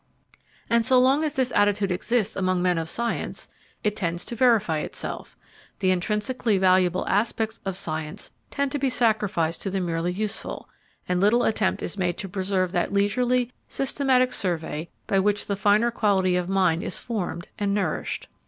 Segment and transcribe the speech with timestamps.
[0.67, 3.49] And so long as this attitude exists among men of science,
[3.83, 5.37] it tends to verify itself:
[5.77, 10.67] the intrinsically valuable aspects of science tend to be sacrificed to the merely useful,
[11.07, 15.91] and little attempt is made to preserve that leisurely, systematic survey by which the finer
[15.91, 18.27] quality of mind is formed and nourished.